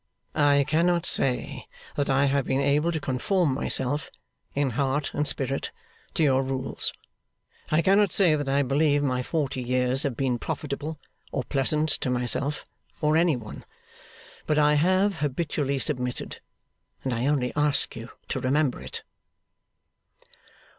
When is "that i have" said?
1.95-2.43